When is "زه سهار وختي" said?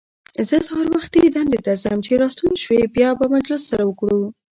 0.49-1.21